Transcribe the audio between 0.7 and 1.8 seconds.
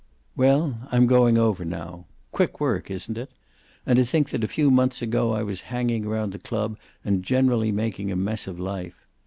I'm going over